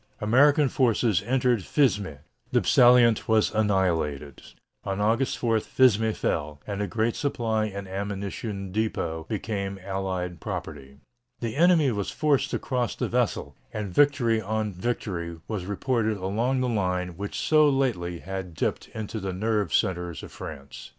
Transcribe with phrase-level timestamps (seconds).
[0.19, 2.17] American forces entered Fismes.
[2.51, 4.41] The salient was annihilated.
[4.83, 10.97] On August 4 Fismes fell, and the great supply and ammunition depot became Allied property.
[11.39, 16.61] The enemy was forced to cross the Vesle, and victory on victory was reported along
[16.61, 20.89] the line which so lately had dipped into the nerve centres of France.